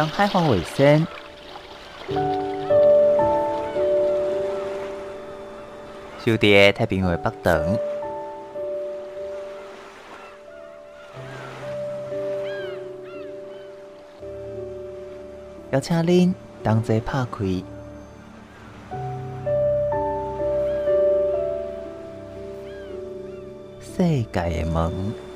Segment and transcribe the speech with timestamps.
[0.00, 1.06] 当海防卫生，
[6.24, 7.78] 小弟太平洋北等，
[15.70, 17.44] 邀请您同齐拍开
[23.82, 25.29] 世界的门。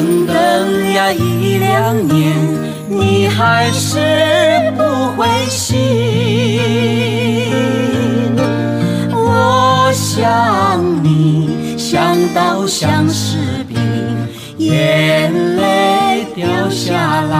[0.00, 0.34] 等等
[0.94, 2.34] 呀，一两年，
[2.88, 3.98] 你还是
[4.74, 4.82] 不
[5.14, 5.78] 回信，
[9.12, 13.36] 我想你想到想视
[13.68, 13.76] 频，
[14.56, 17.36] 眼泪掉下来。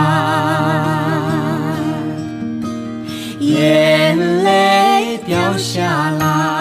[3.39, 6.60] 眼泪掉下来。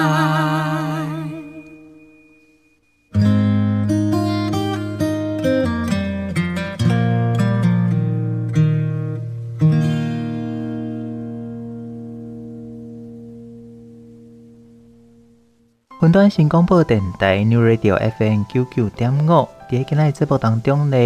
[16.10, 20.96] 云端新广播电台 New Radio FM 九九点五，在今日节目当中呢，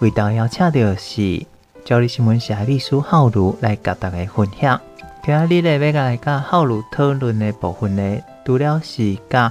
[0.00, 1.46] 为大家邀请到是
[1.82, 4.78] 朝日新闻社秘书浩如来甲大家分享。
[5.24, 9.50] 今日呢，要来甲浩如讨论的部分呢，除了是甲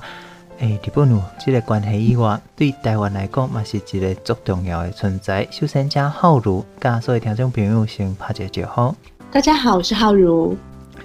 [0.59, 5.47] 诶日本有这个关系以外，对台湾来讲嘛是一个足重要的存在。
[5.49, 8.95] 首先，将浩如甲所有听众朋友先拍一个招呼。
[9.31, 10.55] 大家好，我是浩如。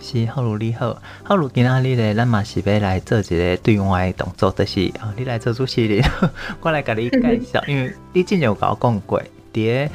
[0.06, 6.00] 是好如你好，好如今仔日咧，咱嘛是要来做一个对外的动作，就是啊，你来做主持人，
[6.62, 9.20] 我来甲你介绍，因为你之前有甲我讲过，
[9.52, 9.90] 伫个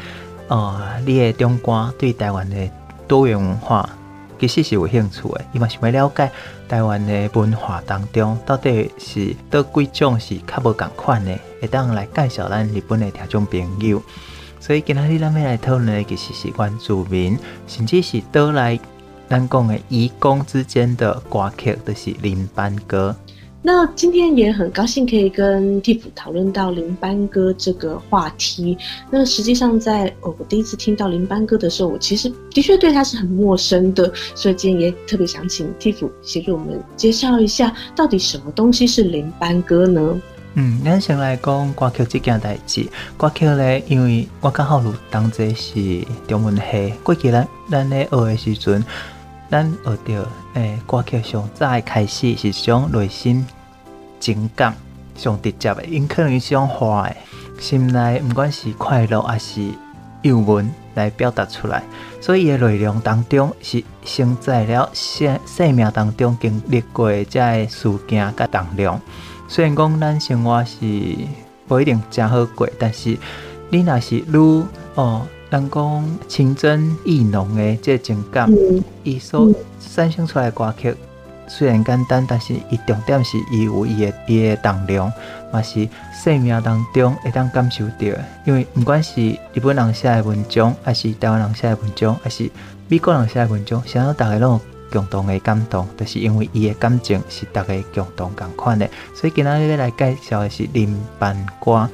[0.50, 2.70] 呃，你的中观对台湾的
[3.08, 3.90] 多元文化
[4.38, 6.30] 其实是有兴趣的，伊嘛想要了解
[6.68, 14.04] 台湾的文化当中到底是倒几种是较无共款的，会当来介绍咱日本的听众朋友。
[14.60, 18.78] 所以今仔日咱要来讨论的，其实是原住民，甚至是倒来
[19.32, 23.16] 咱讲的移工之间的歌曲，就是林班歌。
[23.62, 28.78] 那今天也很高兴可以跟 Tiff 讨论到林班歌这个话题。
[29.10, 40.20] 那实际上在，在我第一次听到林班歌的时候，我其实的确对他是很陌生的，所以今天也特别想请 Tiff 协助我们介绍一下，到底什么东西是林班歌呢？
[40.56, 42.86] 嗯，咱先来讲歌曲这件代志。
[43.16, 48.84] 歌曲咧，因为我刚好有当这是中文系，过去咱咱咧学的时阵。
[49.52, 53.46] 咱学到诶，歌曲上早开始是种内心
[54.18, 54.74] 情感
[55.14, 57.18] 上直接诶，因可能是种话诶，
[57.60, 59.62] 心内毋管是快乐还是
[60.22, 61.84] 忧闷来表达出来，
[62.22, 69.02] 所以伊诶内容当中是承载了生生命当中经历过的这个事件甲重量。
[69.50, 70.78] 虽然讲咱生活是
[71.68, 73.18] 不一定真好过，但是
[73.70, 74.64] 你若是愈
[74.96, 75.28] 哦。
[75.52, 78.50] 人讲情真意浓的这个情感，
[79.04, 79.54] 伊、嗯、所
[79.94, 80.96] 产生出来的歌曲
[81.46, 85.12] 虽然简单，但是伊重点是伊有伊的伊的重量，
[85.52, 85.86] 嘛是
[86.24, 88.24] 生命当中会当感受到的。
[88.46, 89.22] 因为不管是
[89.54, 92.50] 日本人写的文章，还是台湾人写的文章，还是
[92.88, 98.90] 美国人写的文章，想要大家拢有共同的感动，就是因为伊的感情是大家共同共款的。
[99.14, 101.90] 所以今仔日要来介绍的是林班歌。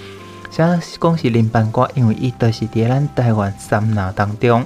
[0.49, 4.65] 像讲是林班歌，因为伊都是伫咱台湾三亚当中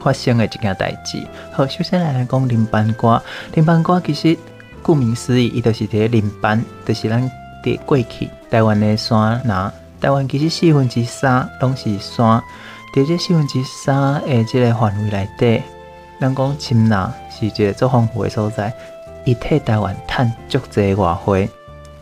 [0.00, 1.22] 发生的一件代志。
[1.52, 3.22] 好，首先来讲林班歌。
[3.54, 4.38] 林班歌其实
[4.82, 7.30] 顾名思义，伊都是伫林班，就是咱
[7.62, 9.72] 伫过去台湾的山拿。
[10.00, 12.42] 台湾其实四分之三拢是山，
[12.94, 15.62] 伫这四分之三的即个范围内底，
[16.20, 18.72] 咱讲深拿是一个最丰富的所在。
[19.24, 21.48] 伊替台湾赚足济外汇。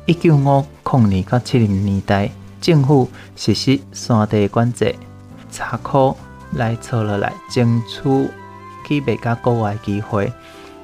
[0.06, 2.31] 一九五零年到七零年代。
[2.61, 4.95] 政府实施山地管制，
[5.51, 6.17] 查扣
[6.53, 8.29] 来错落来，争取
[8.87, 10.31] 去卖甲国外机会。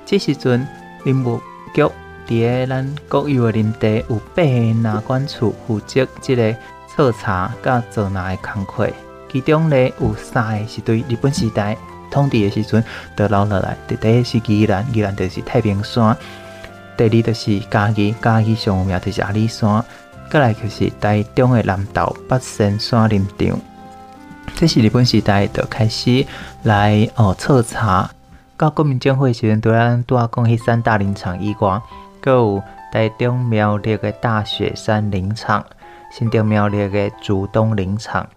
[0.05, 0.67] 这时阵
[1.05, 1.41] 林务
[1.75, 1.83] 局
[2.27, 6.57] 伫个咱国有诶林地有八个纳管处负责即个
[6.95, 8.91] 彻查甲做纳的工课，
[9.31, 11.77] 其中咧有三个是对日本时代
[12.11, 12.83] 统治诶时阵
[13.15, 13.77] 得留落来。
[13.87, 16.17] 第一是宜兰，宜兰就是太平山；
[16.97, 19.85] 第二就是嘉义，嘉义上有名就是阿里山。
[20.29, 23.59] 再来就是台中的南投北仙山林场，
[24.55, 26.27] 这是日本时代就开始
[26.65, 28.11] 来哦彻查。
[28.57, 31.81] 到国民政府时阵，对咱拄仔讲迄三大林场以外，
[32.21, 32.63] 阁有
[32.93, 35.65] 台中苗栗的大雪山林场、
[36.11, 38.29] 新竹苗栗的竹东林场、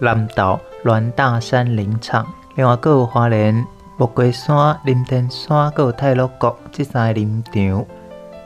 [0.00, 2.26] 南投峦大山林场，
[2.56, 3.64] 另外阁有花莲
[3.96, 7.86] 木瓜山、林田山，阁有太鲁阁这三个林场。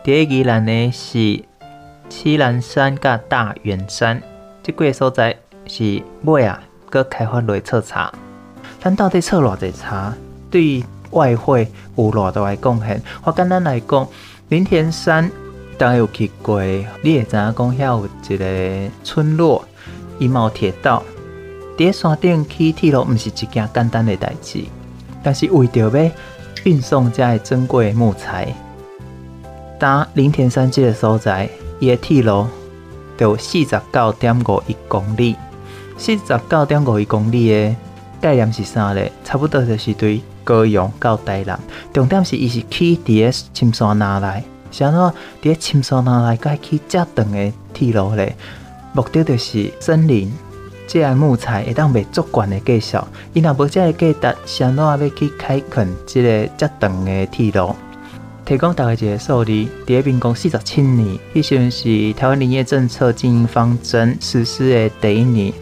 [0.05, 1.50] 第一宜兰的是。
[2.11, 4.21] 栖兰山甲大员山，
[4.62, 5.35] 即几个所在
[5.67, 6.61] 是尾啊，
[6.91, 8.12] 搁开发来彻查。
[8.81, 10.12] 咱到底测偌济查？
[10.51, 13.01] 对外汇有偌大的贡献？
[13.23, 14.07] 我简单来讲，
[14.49, 15.31] 林田山
[15.79, 19.65] 大家有去过，你会知影讲遐有一个村落，
[20.19, 21.03] 伊嘛有铁道。
[21.79, 24.65] 伫山顶起铁路，毋是一件简单的代志，
[25.23, 26.11] 但是为着要
[26.65, 28.53] 运送遮个珍贵木材，
[29.79, 31.49] 搭林田山即个所在。
[31.81, 32.47] 伊个铁路
[33.17, 35.35] 就四十九点五一公里，
[35.97, 37.75] 四十九点五一公里的
[38.21, 39.11] 概念是啥咧？
[39.25, 41.59] 差不多就是对高雄到台南。
[41.93, 45.12] 重点是伊是起伫个深山那内，啥物？
[45.43, 48.37] 伫个深山那内该去遮长的铁路咧？
[48.93, 50.31] 目的就是森林，
[50.87, 53.07] 即个木材会当卖足悬的价数。
[53.33, 57.75] 伊若无遮个价值，啥物要去开垦即个遮长的铁路？
[58.50, 59.52] 提供大概一个数字，
[59.87, 65.52] 第一民国四十七年，迄时阵是台湾林业政策经营方针实施的第一年。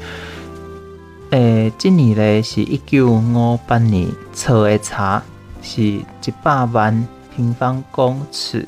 [1.29, 5.23] 诶、欸，今年咧是一九五八年，测的查
[5.61, 6.03] 是一
[6.43, 8.67] 百万平方公尺。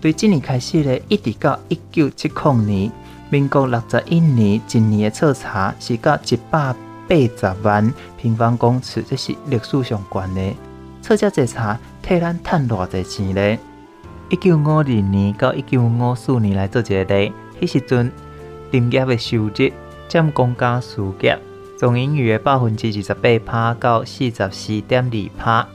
[0.00, 2.92] 对，今年开始咧，一直到一九七零年，
[3.30, 6.74] 民国六十一年，一年的测查是到一百
[7.08, 10.54] 八十万平方公尺，这是历史上悬的。
[11.00, 11.78] 测这这查。
[12.06, 13.58] 替咱赚偌济钱咧？
[14.28, 18.12] 一九五二年到一九五四年来做一个例，迄时阵
[18.72, 19.50] 林业的收入
[20.06, 21.38] 占公家事业
[21.78, 25.66] 总盈余的百分之二十八趴到四十四点二趴。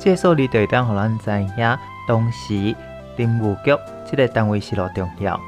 [0.00, 2.74] 这个数字就会当互咱知影，当时
[3.16, 3.70] 林务局
[4.10, 5.40] 这个单位是偌重要。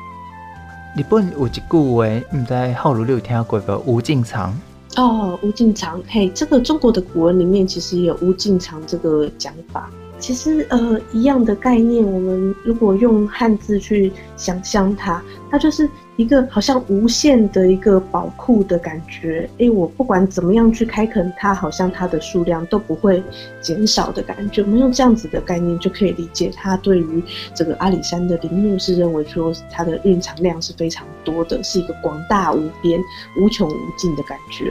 [0.96, 3.78] 日本有一句话，毋知浩如你有听过无？
[3.84, 4.56] 无尽藏。
[4.96, 9.90] 哦，无尽藏，嘿，这个中国的古文里面其实有无尽藏这个讲法。
[10.20, 19.48] 其实呃一样的概念，我们如果用汉字去想象它，它就是一个好像无限的一个宝库的感觉。
[19.56, 23.22] 诶，我不管怎么样去开垦它，好像它的数量都不会
[23.62, 24.62] 减少的感觉。
[24.62, 27.24] 我们用这样子的概念就可以理解，它对于
[27.54, 33.00] 这个阿里山的林木是认为说它的蕴藏量是非常多的，是一个广大无边、
[33.40, 34.70] 无穷无尽的感觉。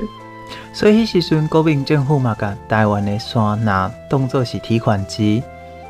[0.74, 5.44] 所以，迄时阵国民政府嘛，甲台湾的山拿当作是提款机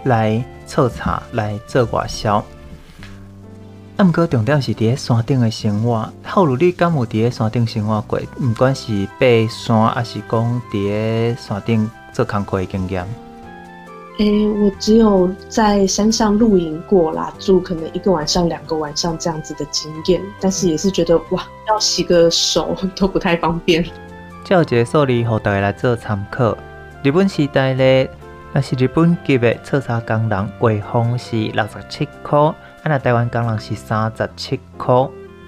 [0.03, 2.43] 来测查、来做外销。
[3.97, 6.09] 啊，毋过重点是伫咧山顶的生活。
[6.23, 8.19] 浩如，你敢有伫咧山顶生活过？
[8.39, 13.05] 毋管是爬山，还是讲伫咧山顶做工课的经验？
[14.19, 20.21] 诶、我只有在山上露营过啦，住可能一个晚上、两个晚上这样子的经验。
[20.41, 23.85] 但是也是觉得哇，要洗个手都不太方便。
[24.47, 26.57] 有一个数字，互大家来做参考。
[27.03, 28.09] 日本时代咧，
[28.51, 32.55] 那是日本籍的测查工人，月俸是六十七块；啊，
[32.85, 35.07] 那台湾工人是三十七块。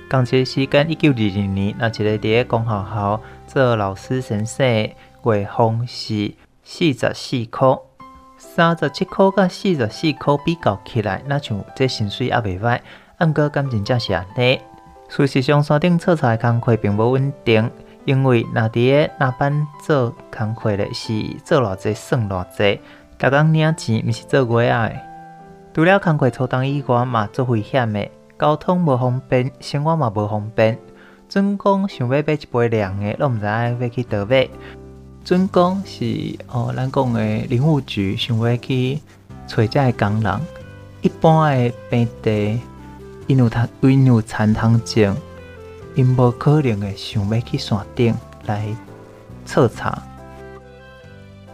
[0.10, 6.34] 工作时间一九二二年，那一个伫咧公学校做老师先生，月俸是
[6.64, 7.76] 四十四块。
[8.38, 12.80] 三十七块甲四十四块比较起来，那像这薪水也袂歹。
[13.20, 14.60] 毋过感情正是安尼。
[15.10, 17.70] 事实上，山顶测查的工课并无稳定。
[18.05, 21.13] 因为那伫个那班做工课的是
[21.46, 22.79] 做偌济算偌济，
[23.20, 24.96] 逐工领钱毋是做月仔的。
[25.74, 30.77] 除了工课粗重以外，嘛做危险的，交通无方便，生活嘛无方便。
[31.29, 34.50] 准讲想要买一杯凉的，拢毋知影要去倒买。
[35.24, 36.03] 准讲是
[36.48, 39.00] 哦，咱讲的林务局想要去
[39.48, 40.39] 找遮个工人，
[41.01, 42.60] 一般的平地，
[43.27, 45.15] 因有他因有残糖症。
[45.96, 48.66] 因无可能会想要去山顶来
[49.46, 50.02] 彻查，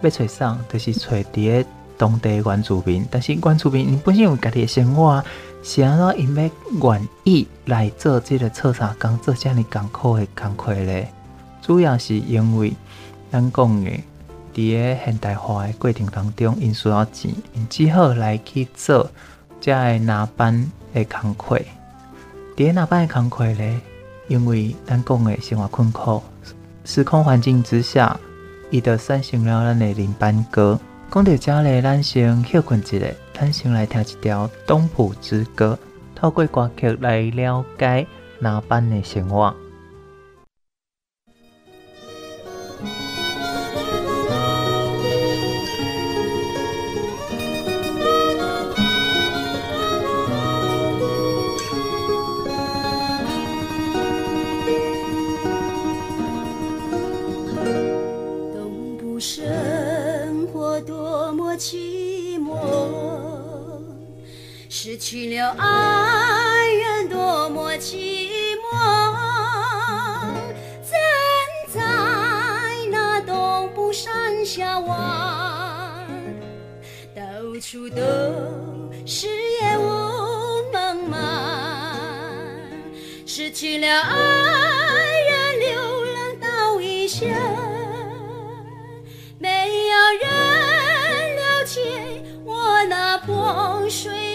[0.02, 0.58] 要找啥？
[0.70, 3.06] 就是找伫个当地原住民。
[3.10, 5.24] 但是原住民因本身有家己的生活，
[5.64, 6.50] 是安怎因要
[6.82, 11.12] 愿意来做即个彻查工，做遮尔艰苦的工课咧？
[11.62, 12.74] 主要是因为
[13.32, 13.92] 咱讲的
[14.54, 19.10] 伫个现代化的过程当中，因需要钱，因只好来去做
[19.60, 21.60] 遮个拿班的工课。
[22.56, 23.80] 伫个拿班的工课咧？
[24.28, 26.22] 因为咱讲的生活困苦，
[26.84, 28.20] 时空环境之下，
[28.70, 30.80] 伊就产生了咱的林班歌。
[31.10, 35.78] 讲到这里，咱先休困一下，咱先来听一条《东埔之歌》，
[36.20, 38.06] 透过歌曲来了解
[38.40, 39.56] 南班的生活。
[65.10, 68.76] 去了爱人，多么寂寞。
[70.84, 71.00] 站
[71.74, 71.80] 在
[72.92, 76.06] 那东部山下望，
[77.16, 77.22] 到
[77.62, 78.02] 处都
[79.06, 79.28] 是
[79.62, 79.86] 烟雾
[80.74, 81.16] 茫茫。
[83.26, 84.14] 失去了爱
[85.30, 87.30] 人，流浪到异乡，
[89.40, 90.30] 没有人
[91.38, 91.80] 了解
[92.44, 94.27] 我那破碎。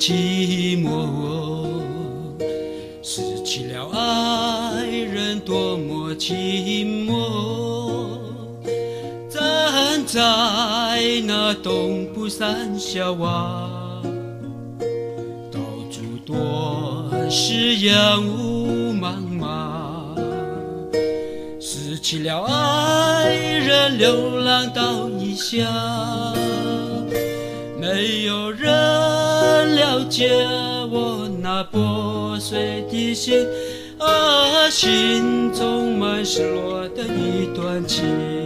[0.00, 1.68] 寂寞，
[3.02, 8.18] 失去了爱人多么寂寞。
[9.28, 10.18] 站在
[11.26, 14.02] 那东部山下望，
[15.52, 17.10] 到处多。
[17.28, 17.94] 是烟
[18.26, 20.16] 雾茫茫，
[21.60, 26.34] 失去了爱人，流浪到异乡，
[27.78, 28.72] 没有人
[29.64, 30.30] 了解
[30.90, 33.46] 我那破碎的心，
[33.98, 38.39] 啊，心中满失落的一段情。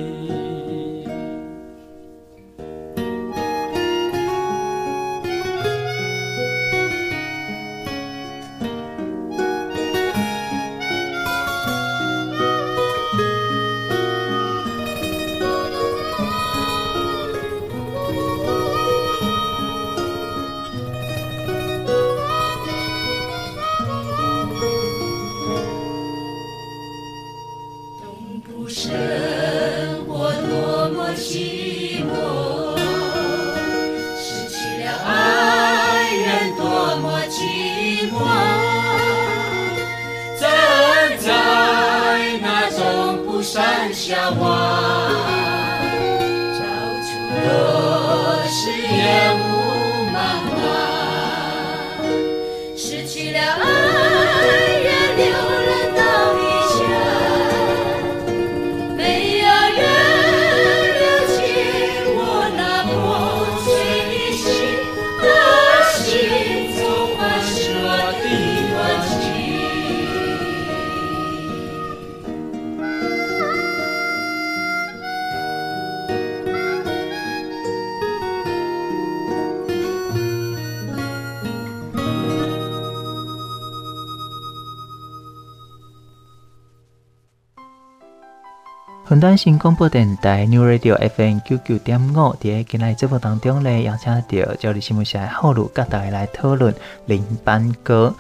[89.24, 96.74] 端新广播电台 New Radio FM 九九点五，在今日节目当中呢，邀请到赵立新闻社的浩如，跟大家来讨论
[97.06, 98.14] 林班歌。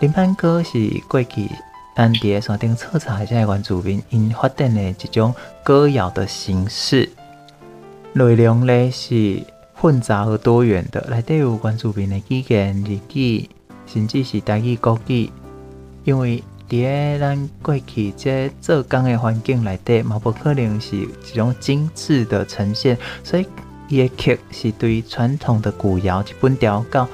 [0.00, 1.48] 林班歌是过去
[1.94, 7.08] 咱伫山顶测查下原住民因发展的一种歌谣的形式，
[8.12, 9.40] 内容呢是
[9.74, 13.48] 混杂而多元的，内底有原住民的语言、日语，
[13.86, 15.30] 甚至是台语、国语，
[16.02, 16.42] 因为。
[16.68, 23.46] 伫个咱过去这做工的环境内底，嘛不可能是一种精致的呈现，所以
[23.88, 27.08] 伊个曲是对传统的古谣一本调到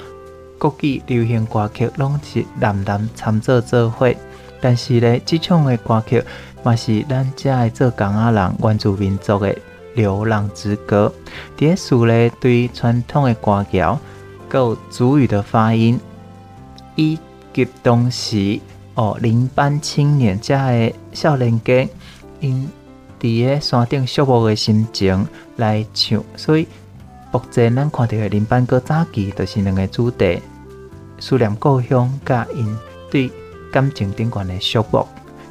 [0.59, 4.13] 国际流行歌曲，拢是南南参做做伙。
[4.59, 6.21] 但是咧，即种的歌曲
[6.61, 9.55] 嘛是咱遮个做工啊人原住民族的
[9.95, 11.13] 流浪之歌。
[11.57, 13.97] 伫个词咧，对传统的歌谣，
[14.51, 15.97] 有主语的发音，
[16.95, 17.17] 以
[17.53, 18.59] 及当时。
[18.95, 21.87] 哦，林班青年家的少年家，
[22.39, 22.69] 因
[23.19, 26.65] 伫个山顶寂寞的心情来唱，所以
[27.31, 30.41] 目前咱看到的林班歌早期就是两个主题：
[31.19, 32.77] 思念故乡，甲因
[33.11, 33.29] 对
[33.71, 35.05] 感情顶悬的寂寞。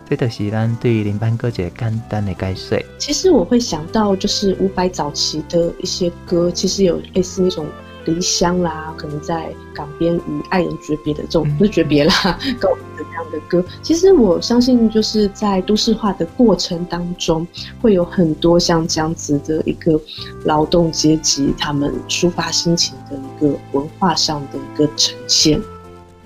[0.09, 2.85] 这就是咱对林班歌一个简单的解释。
[2.99, 7.67] 其实我会想到，就是伍佰早期的一些歌，其实有类似那种。
[8.05, 12.15] 离乡啦，可能在港边与爱人诀别的这种，不是诀别啦，
[12.61, 13.65] 告别的这样的歌。
[13.83, 17.47] 其实我相信，就是在都市化的过程当中，
[17.81, 20.01] 会有很多像这样子的一个
[20.45, 25.61] 劳动阶级，他们抒发心情的一个文化上的一个呈现。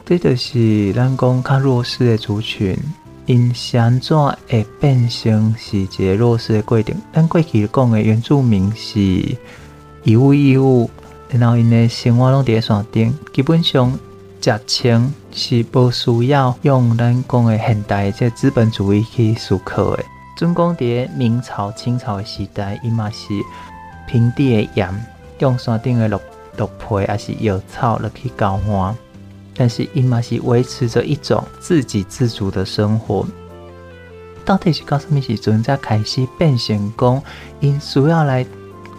[0.05, 2.77] 这就是咱讲较弱势的族群，
[3.27, 6.97] 因怎会变成是一个弱势的过程。
[7.12, 9.01] 咱过去讲的原住民是
[10.05, 10.88] 以物易物。
[11.29, 13.93] 然后因的生活拢伫山顶，基本上
[14.41, 20.05] 食穿是无需要用咱讲的现代这资本主义去思考的。
[20.37, 23.27] 准讲伫明朝、清朝的时代，伊嘛是
[24.09, 25.07] 平地的盐，
[25.41, 26.17] 用山顶的绿
[26.57, 28.97] 绿皮还是药草来去交换，
[29.55, 33.27] 但是伊嘛是维持着一种自给自足的生活。
[34.45, 37.23] 到底是到什么时阵才开始变成讲
[37.61, 38.47] 因需要来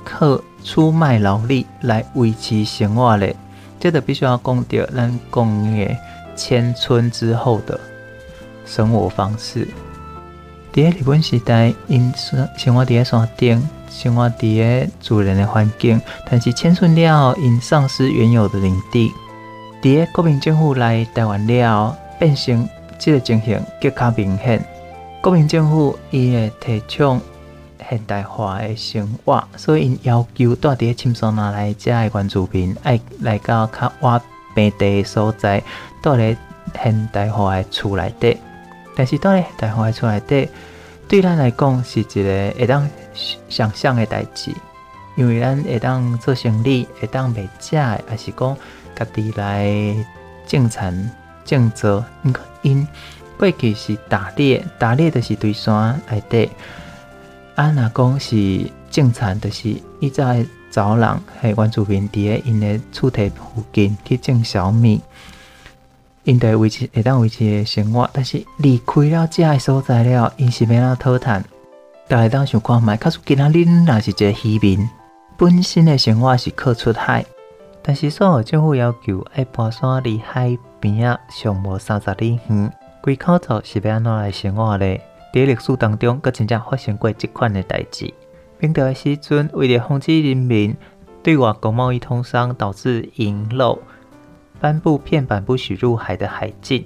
[0.05, 0.39] 靠？
[0.63, 3.33] 出卖劳力来维持生活的，
[3.79, 5.97] 这个必须要讲到咱讲的
[6.35, 7.79] 迁村之后的
[8.65, 9.67] 生活方式。
[10.71, 19.11] 在日本时代，因生生活在山顶，生活在自然的环境，但是迁村了后，因丧失原有的领地。
[19.81, 22.67] 在国民政府来台湾了后，变成
[22.97, 24.63] 即个情形更加明显。
[25.21, 27.19] 国民政府伊会提倡。
[27.89, 34.21] 现代化的生活，所以因要求住伫深山那来遮的原住民，爱来到较洼
[34.53, 35.59] 平地的所在，
[36.03, 36.37] 住伫
[36.83, 38.37] 现代化的厝内底。
[38.95, 40.49] 但是住伫现代化的厝内底，
[41.07, 42.87] 对咱来讲是一个会当
[43.47, 44.53] 想象的代志，
[45.15, 48.57] 因为咱会当做生理，会当卖食的，还是讲
[48.95, 49.65] 家己来
[50.45, 51.11] 种田
[51.43, 52.05] 种作。
[52.61, 52.87] 因
[53.37, 56.51] 过去是打猎，打猎就是对山内底。
[57.59, 60.33] 啊，若讲是种田，就是伊早
[60.71, 65.01] 早人系原住民伫个因诶厝体附近去种小米，
[66.23, 68.09] 因得维持会当维持的生活。
[68.13, 71.43] 但是离开了遮个所在了，因是免了讨趁。
[72.07, 74.89] 大家当想看觅，假使今仔日若是一个渔民，
[75.35, 77.25] 本身的生活是靠出海，
[77.81, 85.01] 但是所有政府要求爱搬山离海边啊，上无三十里远，规口罩是要安怎来生活咧？
[85.31, 88.11] 在历史当中，阁真正发生过即款诶代志。
[88.59, 90.75] 明朝的时阵，为了防止人民
[91.21, 93.79] 对外国贸易通商导致淫漏，
[94.59, 96.85] 颁布片板不许入海的海禁。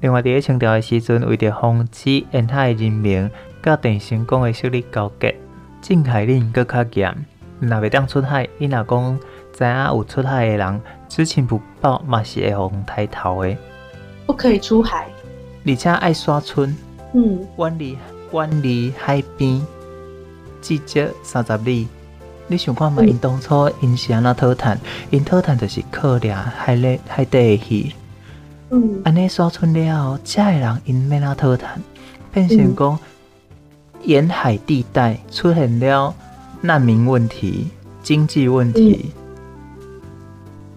[0.00, 3.30] 另外，在清朝的时阵，为了防止沿海人民
[3.62, 5.34] 甲郑成功的势力交结，
[5.80, 7.26] 禁海令阁较严。
[7.58, 9.20] 若袂当出海，伊若讲
[9.52, 13.56] 知影有出海的人，知情不报嘛是会互抬头的。
[14.26, 15.08] 不可以出海，
[15.66, 16.76] 而且爱刷村。
[17.12, 17.98] 嗯，远离
[18.32, 19.60] 远离海边，
[20.60, 21.88] 至少三十里。
[22.48, 23.02] 你想看嘛？
[23.02, 24.78] 因当初因是安怎讨趁？
[25.10, 27.92] 因讨趁就是靠俩海里海底去。
[28.70, 31.68] 嗯，安尼刷出了后，遮个人因要哪讨趁，
[32.32, 32.98] 变成讲
[34.02, 36.14] 沿海地带出现了
[36.60, 37.68] 难民问题、
[38.02, 39.12] 经济问题。
[39.14, 40.00] 嗯、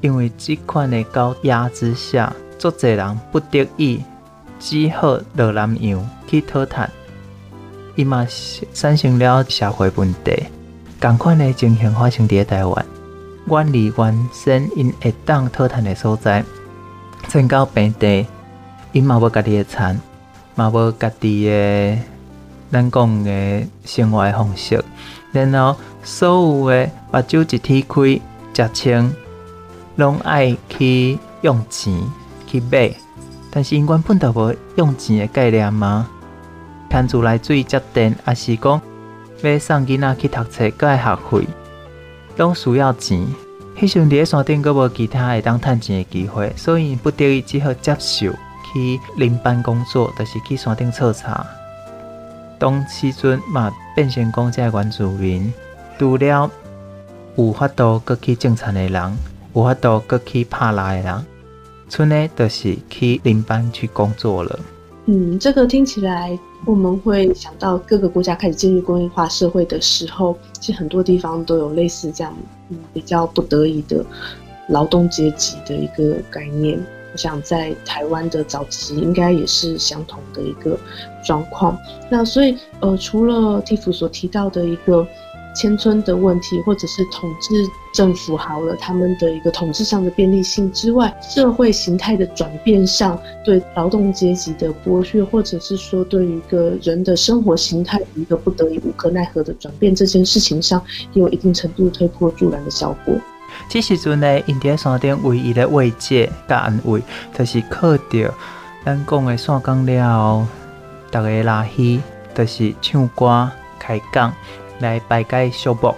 [0.02, 4.02] 因为即款的高压之下，足侪人不得已
[4.60, 6.90] 只好落南洋去讨趁，
[7.96, 8.26] 伊嘛
[8.74, 10.46] 产生了社会问题。
[11.00, 12.86] 同款的情形发生伫台湾，
[13.48, 16.44] 远离原先因会当讨趁的所在，
[17.28, 18.26] 迁到平地，
[18.92, 20.00] 因嘛无家己的田，
[20.56, 21.98] 嘛无家己的
[22.72, 24.84] 咱讲的生活方式，
[25.32, 28.22] 然后所有的目睭一睁开，
[28.54, 29.14] 食穿，
[29.98, 31.94] 拢爱去用钱
[32.48, 32.92] 去买，
[33.56, 36.10] 但是因原本就无用钱的概念吗？
[36.90, 38.82] 摊自来水接电，也是讲？
[39.42, 41.48] 要送囡仔去读册，搁爱学费，
[42.36, 43.26] 拢需要钱。
[43.80, 48.34] 迄时阵伫山顶，搁无其他会当趁钱的机会，所以不得已只好接受
[48.74, 51.46] 去林班工作，就是去山顶测查。
[52.60, 55.54] 当时阵嘛，变成讲遮原住民，
[55.98, 56.52] 除了
[57.38, 59.18] 有法度搁去种田的人，
[59.54, 61.26] 有法度搁去拍蜡的人，
[61.90, 64.60] 剩的就是去林班去工作了。
[65.06, 66.38] 嗯，这个听起来。
[66.66, 72.36] 我们会想到各个国家开始进入工业化社会的时候，其实很多地方都有类似这样，
[72.92, 74.04] 比较不得已的
[74.70, 76.84] 劳动阶级的一个概念。
[77.14, 80.76] 我想在台湾的早期应该也是相同的一个
[81.24, 81.78] 状况。
[82.10, 85.08] 那所以，呃，除了 Tiff 所提到的一个。
[85.56, 87.54] 迁村的问题，或者是统治
[87.94, 100.82] 政府好了，他们的一个统治上的便利性之外，社会形态的转变上，对劳动阶级的剥削，或者是说对一个人的生活形态一个不得已无可奈何的转变，这件事情上
[101.14, 103.16] 也有一定程度推波助澜的效果。
[103.70, 107.02] 这时阵呢，因在山顶唯一的慰藉甲安慰，
[107.34, 108.34] 就是靠着
[108.84, 110.46] 咱讲的山岗了后，
[111.10, 112.02] 大家拉戏，
[112.36, 114.34] 就是唱歌开讲。
[114.80, 115.94] 来排解寂寞。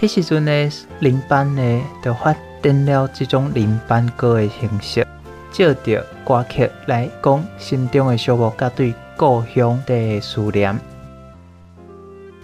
[0.00, 5.06] 迄时阵呢，林班呢就发展了这种林班歌的形式，
[5.52, 10.78] 借着歌曲来讲心中的寂寞，甲对故乡的思念。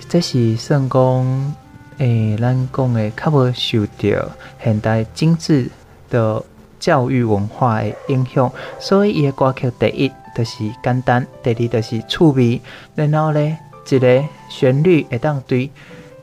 [0.09, 1.55] 这是算讲，
[1.97, 4.31] 诶、咱讲的较无受到
[4.63, 5.71] 现代精致
[6.11, 6.43] 的
[6.79, 12.61] 教育文化的影响，所以伊的歌曲第一就是简单，第二就是趣味，
[12.95, 13.59] 然后呢。
[13.89, 15.71] 一个旋律会当对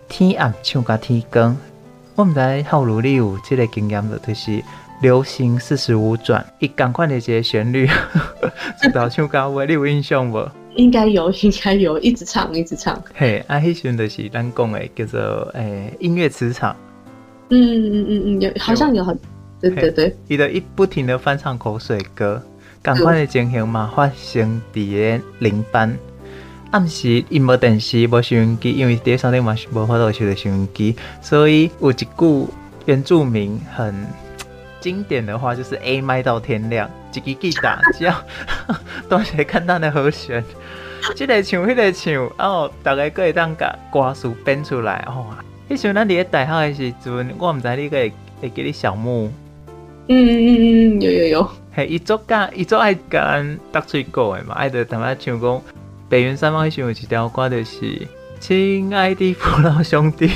[0.10, 1.56] 天暗唱甲天光，
[2.16, 4.62] 我毋知浩如你有这个经验的，就是
[5.02, 7.88] 流行四十五转，一共款的一个旋律，
[8.82, 10.50] 直到唱到尾，你有印象无？
[10.76, 13.02] 应该有，应该有，一直唱，一直唱。
[13.14, 15.20] 嘿，啊，迄时阵就是咱讲的叫做
[15.54, 16.76] 诶、欸、音乐磁场。
[17.50, 19.18] 嗯嗯嗯嗯，有，好像有很，
[19.62, 22.42] 对对对，伊就一不停的翻唱口水歌，
[22.82, 25.96] 赶快的情形嘛发生伫个零班。
[26.74, 32.48] 暗时因无电视、无收音机，因为伫山顶嘛是无法度收着收音机，所以有一句
[32.86, 33.94] 原住民很
[34.82, 38.16] 经典的话，就是 A 麦到天亮，一支吉他只要
[39.08, 40.44] 当时简单的和弦，
[41.16, 45.28] 这个唱、迄个唱，然后大家可会当甲歌词编出来哦。
[45.70, 49.32] 迄时咱伫咧大学的时阵，我毋知你个会会记咧小木，
[50.08, 55.62] 嗯嗯嗯嗯，有有有，嘿，伊作甲伊作爱甲咱搭喙过的嘛，爱着他妈唱讲。
[56.14, 58.08] 北原山猫一有一条歌就是
[58.40, 60.30] ：“亲爱的父老兄弟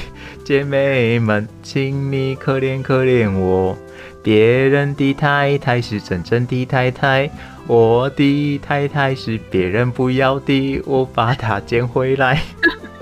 [0.43, 3.77] 姐妹们，请你可怜可怜我。
[4.23, 7.29] 别人的太太是真正的太太，
[7.67, 12.41] 我的太太是别人不要的，我把她捡回来。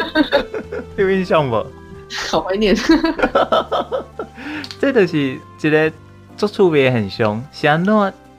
[0.99, 1.65] ”有印象不？
[2.27, 2.75] 好怀念。
[4.81, 5.93] 这就是一个
[6.35, 7.93] 作趣味很凶，是安怎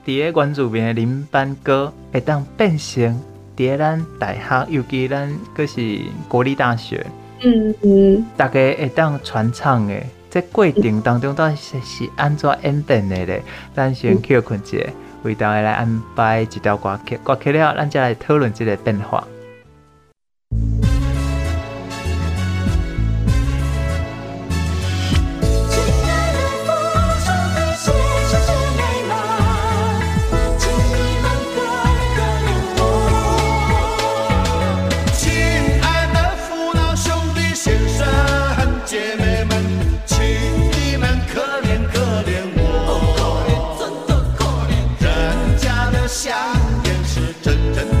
[0.05, 3.19] 伫个原住民的林班哥会当变成。
[3.57, 7.03] 伫咱大学，尤其咱阁是国立大学，
[7.41, 13.41] 嗯嗯，大家会当传唱诶，在过程当中到底是是安怎演变的咧？
[13.73, 14.77] 咱先休困一下，
[15.23, 19.27] 为大家来安排一条歌曲，歌曲了，咱再来讨论即个变化。
[46.07, 46.33] 香
[46.85, 47.96] 烟是阵阵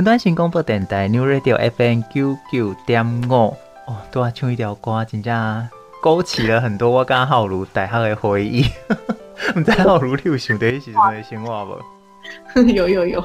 [0.00, 3.54] 云端新广播电台 New Radio FM 九九点五
[3.86, 5.68] 哦，都要唱一条歌，真正
[6.00, 8.64] 勾起了很多我跟浩如大学的回忆。
[9.54, 11.66] 唔知浩如你有想到迄时阵的生活
[12.56, 12.62] 无？
[12.72, 13.22] 有有有，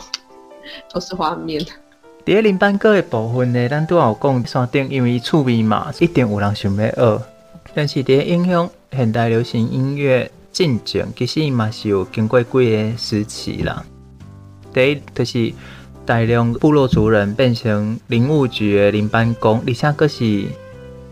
[0.92, 1.66] 都是画面。
[2.26, 7.22] 伫个林班歌的部分呢，咱都有讲山顶，因为趣味嘛，一定有人想要学。
[7.74, 13.82] 但是伫影响现代流行音乐进程，其实嘛是有经过几个时期啦。
[14.74, 15.54] 第一就是。
[16.06, 20.46] 大量部落族人变成林务局的林班工，而且阁是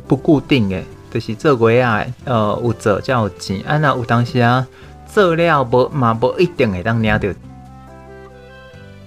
[0.08, 3.60] 不固定的，就是做月仔，呃，有做才有钱。
[3.66, 4.68] 啊，那有当时啊，
[5.08, 7.28] 做了无嘛无一定会当领到。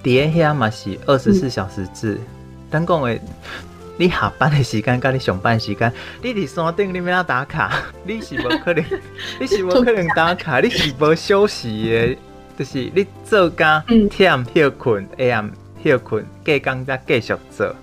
[0.02, 2.20] 伫个遐嘛是二十四小时制，
[2.70, 3.18] 咱讲的，
[3.96, 7.72] 你下班的时间，甲你上班时间，你伫山顶你要打卡，
[8.04, 8.84] 你是无可能，
[9.40, 12.16] 你是无可能打卡，你是无休息的，
[12.58, 13.66] 就是你做工
[14.08, 15.48] 忝休困，哎呀。
[15.86, 17.74] 休困，隔工再继续做，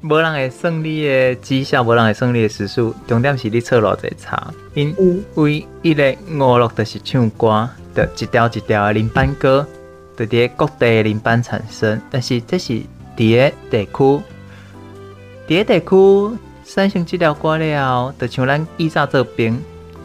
[0.00, 2.94] 无人会算你的绩效，无人会算你的时数。
[3.06, 4.94] 重点是你错偌济差，因
[5.34, 9.66] 为伊个五六就是唱歌，的一条一条的林班歌，
[10.16, 12.00] 就伫个各地的林班产生。
[12.10, 12.74] 但是这是
[13.16, 14.22] 伫个地区，
[15.48, 19.60] 伫个地区产生即条歌了，就像咱以早做兵，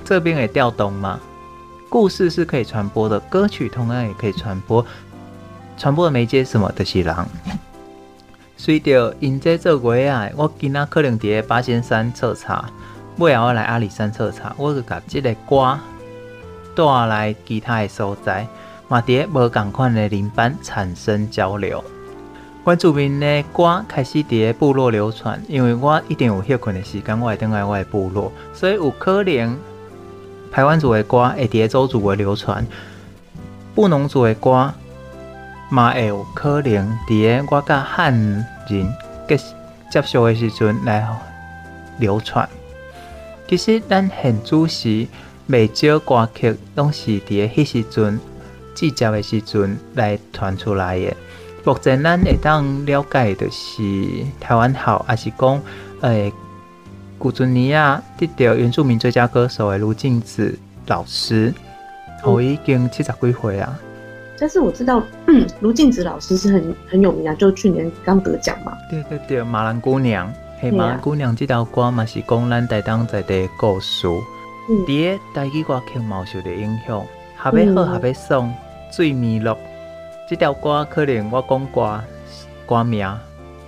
[0.06, 1.20] 做兵会调动嘛。
[1.90, 4.84] 故事是可以传播的，歌曲同样也可以传播。
[5.78, 6.72] 传播的媒介什么？
[6.76, 7.16] 就是人。
[8.56, 12.64] 随着因这做月仔，我今仔可能伫个八仙山测茶，
[13.18, 15.78] 尾后我来阿里山测茶，我就甲这个歌
[16.74, 18.48] 带来其他的所在，
[18.88, 21.84] 嘛伫个无共款的邻班产生交流。
[22.66, 29.60] 原住民的歌开始伫个部落流传，因为我一定有休困的时间，我会等来我的部落，所以有可能
[30.50, 32.66] 台湾族的歌会伫个邹族的流传，
[33.76, 34.74] 布农族的歌。
[35.74, 38.94] 嘛会有可能伫个我甲汉人
[39.28, 39.40] 接
[39.90, 41.04] 接触的时阵来
[41.98, 42.48] 流传。
[43.48, 45.08] 其实咱现主时
[45.48, 48.20] 未少歌曲拢是伫个迄时阵
[48.76, 51.12] 制作的时阵来传出来的。
[51.66, 53.82] 目前咱会当了解的是
[54.40, 55.60] 台湾好，也是讲
[56.02, 56.32] 诶
[57.18, 60.56] 古尊尼亚得到原住民最佳歌手的卢静子
[60.86, 61.52] 老师，
[62.24, 63.76] 我、嗯、已经七十几岁啊。
[64.44, 68.78] 但是我知道，嗯， 卢静子老师是很很有名啊，就去年刚得奖嘛。
[68.90, 70.30] 对对对，马兰姑娘，
[70.60, 74.06] 嘿，马兰姑娘这条歌嘛是讲咱台当在地故事，
[74.86, 77.02] 伫个台语歌曲嘛受的影响，
[77.38, 78.54] 合要好合要爽，
[78.92, 79.58] 最迷乐。
[80.30, 82.04] 这条歌可能我讲歌
[82.66, 83.10] 歌名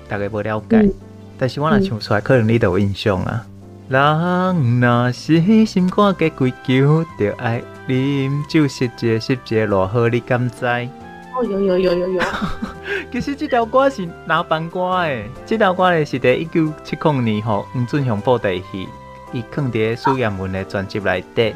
[0.10, 0.94] 大家不了解，嗯、
[1.38, 3.46] 但是我若唱出来，可能你都有印象啊。
[3.88, 10.66] 人若是心肝加鬼求，就爱啉酒食一食一偌好，你敢知？
[10.66, 12.22] 哦，有有有有有。
[13.12, 15.30] 其实这条歌是哪版歌诶？
[15.46, 18.88] 这条歌咧是伫一九七零年吼，黄俊雄部队去，
[19.34, 21.54] 伊放伫苏彦文的专辑内底。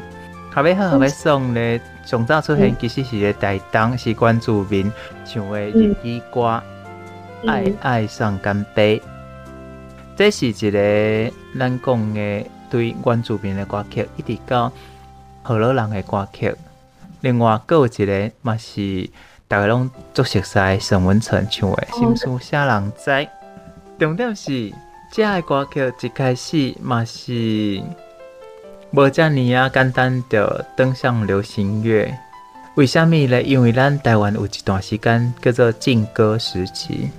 [0.54, 4.90] 后尾好后尾送咧，上早出现其实是咧台东是原住民
[5.24, 6.62] 唱的日语歌，
[7.46, 9.00] 爱爱上干杯。
[10.16, 14.72] 这是一个咱讲的对原住民的歌曲，一直到
[15.42, 16.54] 河洛人的歌曲。
[17.20, 19.08] 另外，阁有一个嘛是
[19.46, 23.10] 大家拢足熟悉沈文程唱的《心事啥人知》。
[23.98, 24.72] 重点是，
[25.12, 27.82] 这个歌曲一开始嘛是
[28.92, 32.16] 无遮尔啊简单就登上流行乐。
[32.76, 33.42] 为虾米呢？
[33.42, 37.10] 因为咱台湾有一段时间叫做禁歌时期。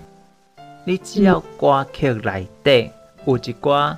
[0.86, 2.90] 你只要歌曲内底
[3.26, 3.96] 有一寡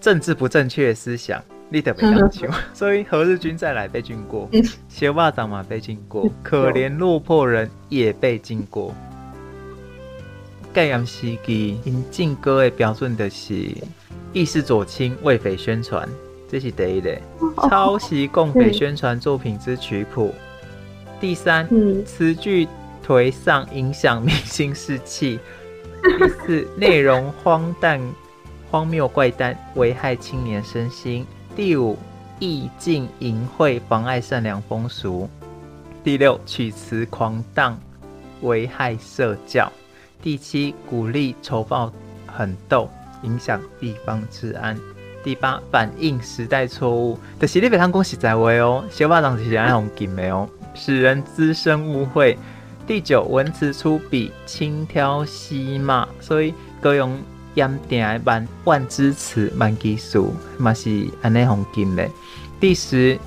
[0.00, 2.50] 政治不正确的思想，你得袂当唱。
[2.72, 4.48] 所以何日君再来被禁过，
[4.88, 8.94] 小巴掌嘛被禁过，可怜落魄人也被禁过。
[10.74, 13.54] 戒严时期因禁歌的标准就是
[14.32, 16.08] 意识左倾、为匪宣传，
[16.48, 17.20] 这是第一类；
[17.68, 20.32] 抄袭共匪宣传作品之曲谱。
[21.20, 21.66] 第三，
[22.04, 22.68] 词句
[23.04, 25.40] 颓丧，影响民心士气。
[26.02, 28.00] 第四，内容荒诞、
[28.70, 31.26] 荒谬怪诞，危害青年身心。
[31.58, 31.98] 第五，
[32.38, 35.28] 意境淫秽，妨碍善良风俗。
[36.04, 37.76] 第六，曲词狂荡，
[38.42, 39.68] 危害社教。
[40.22, 41.92] 第七，鼓励仇报
[42.28, 42.88] 狠斗，
[43.24, 44.78] 影响地方治安。
[45.24, 47.18] 第八，反映时代错误。
[47.40, 52.38] 的犀利北汤恭喜在位哦，小巴掌是爱红金的哦，使人滋生误会。
[52.86, 57.18] 第九，文词粗鄙，轻佻戏骂，所以各用
[57.58, 62.08] 严定的万万支持、万字数，嘛是安尼红金的。
[62.60, 63.18] 第十，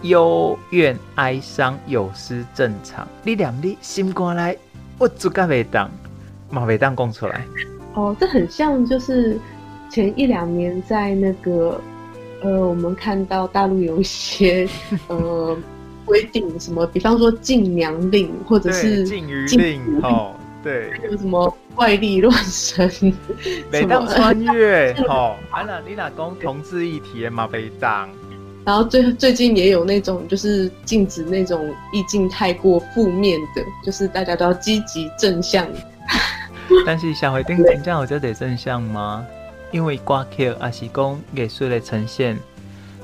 [0.00, 3.06] 幽怨哀伤，有失正常。
[3.22, 4.56] 你念你心肝来
[4.98, 5.90] 我做甲袂当，
[6.48, 7.44] 嘛袂当讲出来。
[7.92, 9.38] 哦，这很像就是
[9.90, 11.78] 前一两年在那个
[12.42, 14.66] 呃，我们看到大陆有一些
[15.08, 15.54] 呃
[16.06, 23.12] 规定，什么，比方说禁娘令，或者是禁娱令哦，对，还有什么怪力乱神，
[23.70, 28.08] 每当穿越哦，啊那你老公同志议题嘛被当。
[28.64, 35.66] 然后最最近也有那种就是禁止那种意境太过负面的，就是大家都要积极正向。
[36.86, 39.26] 但是社会顶真正有这得正向吗？
[39.70, 42.38] 因为歌曲也是讲艺术的呈现，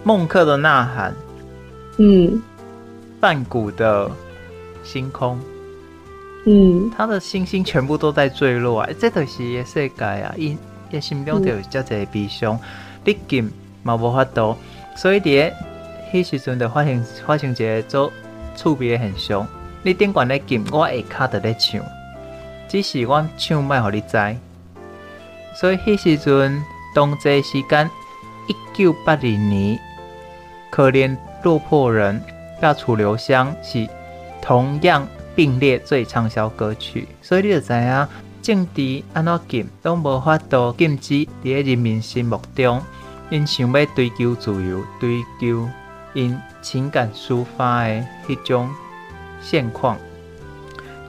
[0.02, 1.14] 孟克的呐喊，
[1.98, 2.40] 嗯，
[3.18, 4.10] 半谷的
[4.82, 5.38] 星空，
[6.52, 8.88] 嗯，他的星星全部都在坠落啊！
[8.98, 10.58] 这都是个世界啊，因
[10.90, 12.58] 伊心中就有这个悲伤，
[13.04, 13.48] 毕竟
[13.84, 14.56] 嘛无法度。
[14.96, 15.54] 所以伫个
[16.12, 18.12] 迄时阵的发生发生一个做
[18.56, 19.46] 触别现象，
[19.84, 21.80] 你顶悬咧揿，我下骹伫咧唱，
[22.68, 24.36] 只是我唱卖互你知。
[25.54, 26.60] 所以迄时阵
[26.96, 27.88] 同齐时间，
[28.48, 29.78] 一九八零年，
[30.68, 32.20] 可怜落魄人
[32.60, 33.86] 甲楚留香是
[34.42, 35.06] 同样
[35.40, 37.08] 并列最畅销歌曲。
[37.22, 38.08] 所以你就知影，
[38.42, 42.82] 政治安怎禁都无法度禁止伫个人民心目中。
[43.30, 45.66] 因想要追求自由，追求
[46.12, 48.68] 因情感抒发的迄种
[49.40, 49.96] 现况。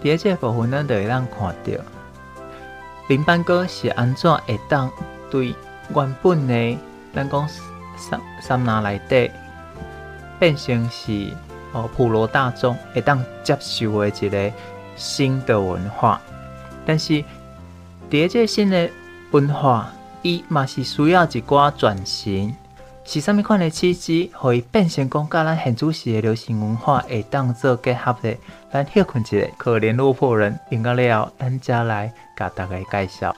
[0.01, 1.83] 第二个部分，咱就会当看到
[3.09, 4.89] 林班哥是安怎会当
[5.29, 5.53] 对
[5.93, 6.77] 原本的
[7.13, 7.49] 咱讲
[7.97, 9.29] 三三拿内底
[10.39, 11.33] 变成是
[11.73, 14.51] 哦普罗大众会当接受的一个
[14.95, 16.21] 新的文化。
[16.85, 17.23] 但是
[18.09, 18.89] 第二个新的
[19.31, 19.91] 文化。
[20.23, 22.55] 伊嘛是需要一寡转型，
[23.03, 28.37] 是啥物款的契机，互伊变成讲甲咱现主时的流行文化会当做结合的。
[28.71, 33.35] 咱歇困一下，可怜落魄人，应该了，咱再来甲大家介绍。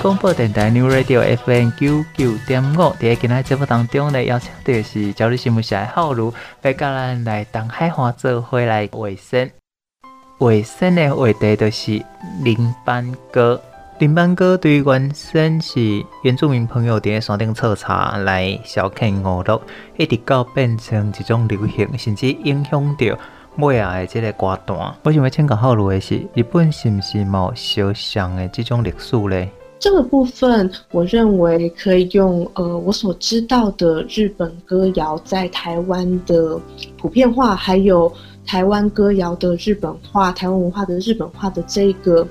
[0.00, 9.50] 广播电台 New Radio FM 九九点五，在今日节目当中呢，邀请到的是焦虑新闻社的浩如，来跟咱来东海花做回来卫生。
[10.38, 12.02] 卫生的话题就是
[12.42, 13.60] 林班歌，
[13.98, 15.80] 林班哥对于原先是
[16.22, 19.60] 原住民朋友在山顶采茶来消遣娱乐，
[19.96, 23.18] 一直到变成一种流行，甚至影响到
[23.56, 24.76] 尾仔的这个歌单。
[25.02, 29.48] 我想要请教浩如的是，日本是不是冇相像的这种历史呢？
[29.80, 36.60] 这个部分，我认为可以用呃我所知道的日本歌谣在台湾的
[36.96, 38.12] 普遍化，还有
[38.48, 42.26] 台湾歌谣的日本化、台湾文化的日本化的这个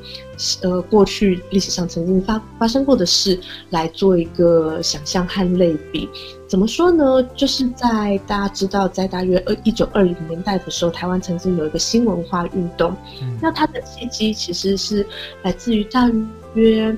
[0.64, 3.40] 呃过去历史上曾经发发生过的事
[3.70, 6.10] 来做一个想象和类比。
[6.50, 7.22] 怎么说呢？
[7.36, 15.06] 就是在大家知道，在大约二一九二零年代的时候，台湾曾经有一个新文化运动，嗯、那它的契机其实是
[15.44, 16.10] 来自于大
[16.56, 16.98] 约。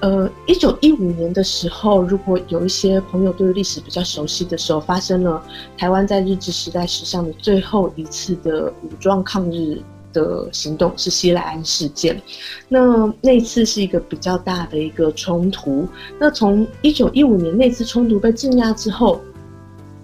[0.00, 5.42] 呃，一九一五年的时候，如果有一些朋友对历史比较熟悉的时候，发生了
[5.78, 9.80] 台湾在日治时代史上的最后一次的武装抗日
[10.12, 12.20] 的行动，是西来庵事件。
[12.68, 15.88] 那那次是一个比较大的一个冲突。
[16.18, 19.18] 那从一九一五年那次冲突被镇压之后，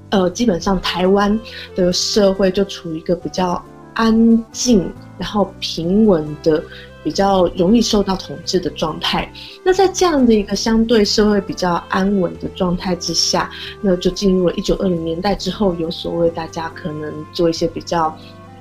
[0.09, 1.39] 呃，基本上台湾
[1.77, 3.63] 的社会就处于一个比较
[3.93, 6.63] 安静，然后平稳的
[7.03, 9.33] 比较容易受到统治的状态。
[9.65, 13.51] 那在这样的一个相对社会比较安稳的状态之下，
[13.81, 18.17] 那就进入了一九二零年代之后，有所谓大家可能做一些比较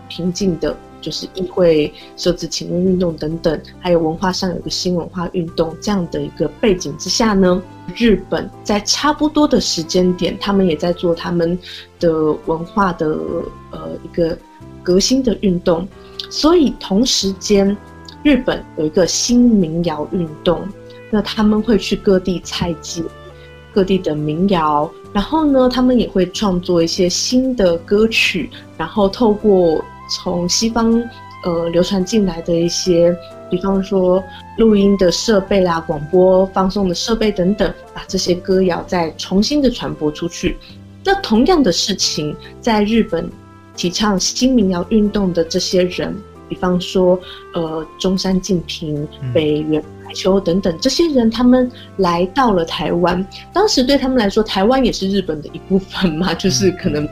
[0.09, 0.75] 平静的。
[1.01, 7.59] 就是议会设置请愿运动等等，还有文化上有个新文化运动这样的一个背景之下呢，
[7.95, 11.57] 日本在差不多的时间点，他们也在做他们
[11.99, 13.07] 的文化的
[13.71, 14.37] 呃一个
[14.83, 15.87] 革新的运动，
[16.29, 17.75] 所以同时间，
[18.23, 20.61] 日本有一个新民谣运动，
[21.09, 23.03] 那他们会去各地采集
[23.73, 29.83] 各地的民谣，然后呢，他们也会创作一些新的歌曲，然后透过。
[30.13, 30.91] 从西方
[31.45, 33.17] 呃流传进来的一些，
[33.49, 34.21] 比方说
[34.57, 40.57] 录音的设备啦、广播放送的设备等等，把这些歌谣再重新的传播出去。
[41.05, 43.31] 那同样的事情，在日本
[43.77, 46.13] 提倡新民谣运动的这些人，
[46.51, 47.17] 比方说
[47.53, 57.07] 呃中山敬平、北原白秋等等这些人，他们来到了台湾，当时对他们来说，台湾也是日本的一部分嘛， 就是可能。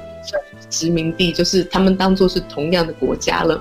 [0.70, 3.60] 殖民地就是他们当做是同样的国家了。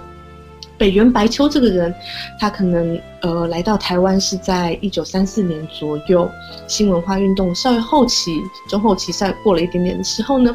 [0.76, 1.94] 北原白秋这个人，
[2.38, 6.28] 他可能呃来到台湾是在一九三四年左右，
[6.66, 8.32] 新文化运动稍微后期、
[8.68, 10.54] 中后期再过了一点点的时候呢，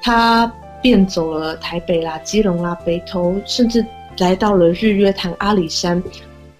[0.00, 0.50] 他
[0.80, 3.84] 便走了台北啦、基隆啦、北投，甚至
[4.20, 6.00] 来到了日月潭、阿里山。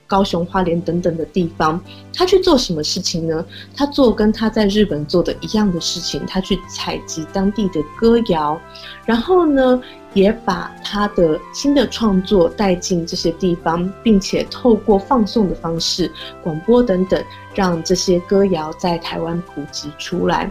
[0.07, 1.81] 高雄、花莲等等的地方，
[2.13, 3.47] 他去做什么事情呢？
[3.77, 8.61] 他做跟他在日本做的一样的事情，他去采集当地的歌谣，
[9.07, 9.81] 然后呢，
[10.13, 16.11] 也把他的新的创作带进这些地方，并且透过放送的方式、
[16.43, 17.23] 广播等等，
[17.55, 20.51] 让这些歌谣在台湾普及出来。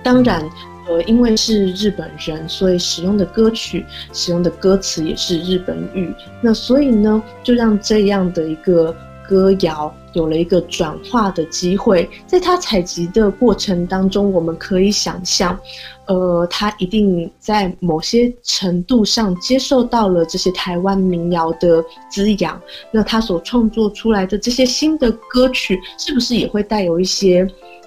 [0.00, 0.48] 当然。
[0.88, 6.14] 呃，因为是日本人，所以使用的歌曲、使用的歌词也是日本语。
[6.40, 8.94] 那所以呢，就让这样的一个
[9.28, 12.08] 歌谣有了一个转化的机会。
[12.26, 15.58] 在他采集的过程当中，我们可以想象，
[16.06, 22.60] 呃，他一定在某些程度上接受到了这些台湾民谣的滋养。
[22.92, 27.44] 那他所创作出来的这些新的歌曲，是不是也会带有一些？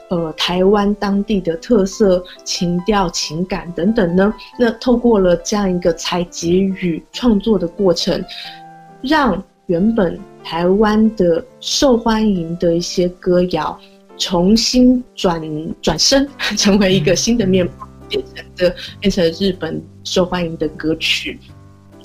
[0.09, 4.33] 呃，台湾当地的特色、情调、情感等等呢？
[4.57, 8.19] 那透过了这样一个采集与创作的过程，
[9.03, 13.79] 让原本台湾的受欢迎的一些歌谣，
[14.17, 15.39] 重新转
[15.79, 21.39] 转身， 成为一个新的面貌，变成的变成日本受欢迎的歌曲。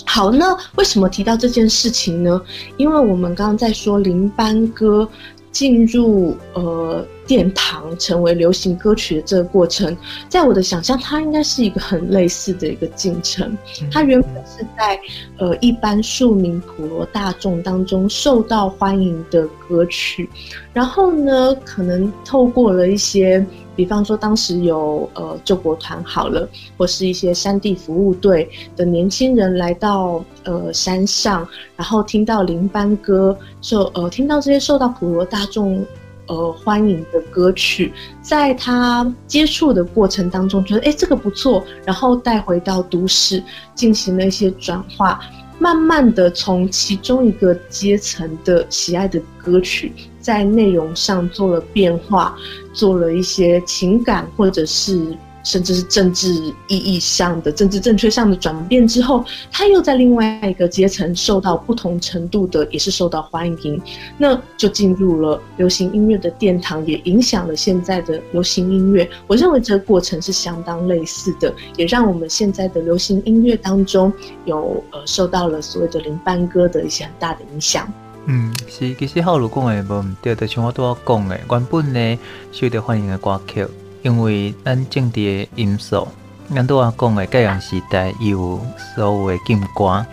[0.05, 2.39] 好，那为什么提到这件事情呢？
[2.77, 5.09] 因为我们刚刚在说林班歌。
[5.55, 9.97] 进入呃殿堂成为流行歌曲的这个过程，
[10.29, 13.57] 在我的想象，它应该是一个很类似的一个进程。
[13.91, 14.99] 它原本是在
[15.39, 20.29] 呃一般庶民普罗大众当中受到欢迎的歌曲，
[20.73, 23.45] 然后呢，可能透过了一些。
[23.77, 26.49] 比方说，当时有呃救国团好了，
[26.79, 31.45] 或是一些山地服务队的年轻人来到呃山上，
[31.75, 35.85] 然后听到林班歌，受呃听到这些受到普罗大众
[36.27, 43.43] 呃欢迎的歌曲，在他接触的过程当中，觉得哎这个不错，然后带回到都市
[43.75, 45.21] 进行了一些转化。
[45.59, 52.37] 慢慢的，从其中一个阶层的喜爱的歌曲，在内容上做了变化，
[52.73, 55.17] 做了一些情感，或者是。
[55.45, 56.33] 甚至是政治
[56.67, 63.81] 意义上的政治正确上的转变之后，他又在另外一个阶层受到不同程度的，也是受到欢迎，
[64.19, 69.09] 那就进入了流行音乐的殿堂，也影响了现在的流行音乐。
[69.27, 74.13] 我认为这个过程是相当类似的，也让我们现在的流行音乐当中
[74.47, 77.87] 有呃受到了所谓的林班歌的一些很大的影响。
[78.27, 82.19] 嗯，是，其实浩如讲的无毋对，就像我拄仔讲的，原本呢
[82.51, 83.67] 受到欢迎的歌曲。
[84.05, 86.07] 因为咱政治的因素，
[86.55, 88.61] 咱拄仔讲的戒严时代有
[88.95, 90.05] 所有的禁歌，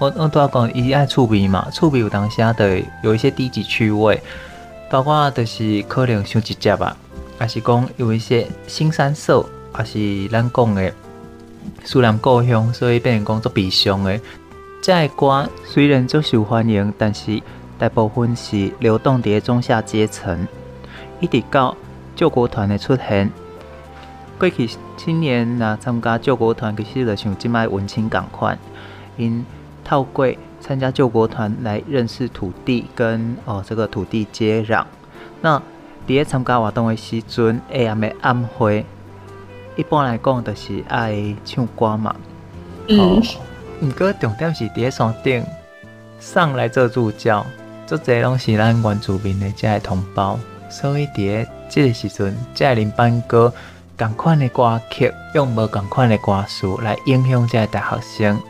[0.00, 4.20] 我我拄仔讲伊爱趣味嘛，趣味有当时的有一些低级趣味，
[4.90, 6.96] 包括就是可能伤直接吧，
[7.40, 9.46] 也是讲有一些新三色，
[9.78, 10.92] 也是咱讲的
[11.84, 14.20] 思念故乡，所以变成讲做悲伤的。
[14.82, 17.40] 这歌虽然足受欢迎，但是
[17.78, 20.48] 大部分是流动伫中下阶层，
[21.20, 21.76] 一直到。
[22.16, 23.30] 救国团的出现，
[24.38, 28.58] 过去青年呐参加救国团，其实就像即摆文青共款，
[29.16, 29.44] 因
[29.84, 30.26] 透过
[30.60, 34.84] 参加救国团来认识土地跟哦这个土地接壤。
[35.42, 35.62] 那伫
[36.08, 38.84] 咧参加活动的时阵，下暗的暗会，
[39.76, 42.16] 一般来讲就是爱唱歌嘛。
[42.88, 43.22] 嗯。
[43.82, 45.44] 毋过重点是伫咧山顶
[46.18, 47.44] 上来做助教，
[47.86, 50.38] 足侪拢是咱原住民的遮个同胞，
[50.70, 53.52] 所以伫个即个时阵，遮个林班歌
[53.96, 58.40] 同款的歌曲，用无同款的歌词来影响遮个大学生。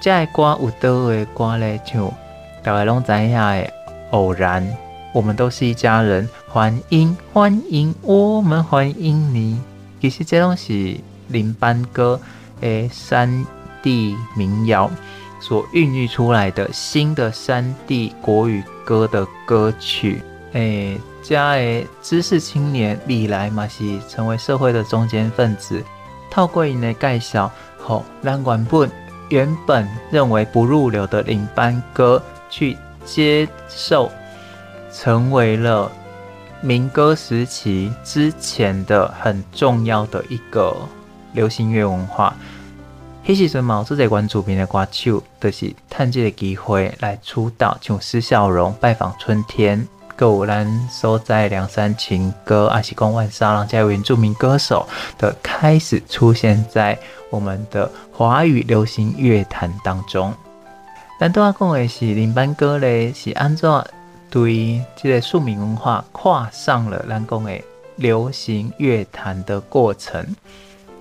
[0.00, 2.10] 遮个歌有倒位歌咧，像
[2.62, 3.70] 大家拢知影的
[4.10, 4.66] 偶然，
[5.12, 9.60] 我们都是一家人，欢迎欢迎，我们欢迎你。
[10.00, 10.96] 其实这拢是
[11.28, 12.20] 林班歌
[12.60, 13.46] 诶山
[13.82, 14.90] 地民谣
[15.40, 20.22] 所孕育出来的新的山地国语歌的歌曲。
[20.54, 25.80] 诶，遮个知识青年历来嘛是成为社会的中坚分子。
[26.30, 28.90] 透过因的介绍，吼，让原本
[29.28, 34.10] 原本认为不入流的领班哥去接受，
[34.92, 35.90] 成为了
[36.60, 40.74] 民歌时期之前的很重要的一个
[41.32, 42.34] 流行乐文化。
[43.26, 54.86] 迄时阵嘛，有做侪原住民的歌手，就是趁这个机会来出道，像施孝荣拜访春天，还有咱所在凉山情歌，还是讲万沙浪，这些原住民歌手
[55.18, 56.98] 的开始出现在
[57.30, 60.32] 我们的华语流行乐坛当中。
[61.18, 63.84] 咱拄仔讲的是林班歌咧，是安怎
[64.30, 67.60] 对这个庶民文化跨上了咱讲的
[67.96, 70.24] 流行乐坛的过程。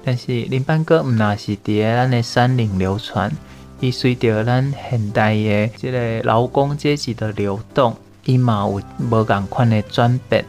[0.03, 3.31] 但是林班歌毋那是伫咱的山岭流传，
[3.79, 7.95] 伊随着咱现代的这个劳工阶级的流动，
[8.25, 10.45] 伊嘛有无共款的转变。